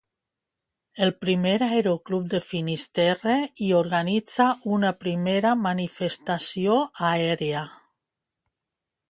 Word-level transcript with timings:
El 1.07 1.11
primer 1.25 1.57
aeroclub 1.65 2.25
de 2.31 2.39
Finisterre 2.45 3.35
hi 3.65 3.69
organitza 3.81 4.49
una 4.79 4.91
primera 5.05 5.53
manifestació 5.69 6.81
aèria. 7.13 7.63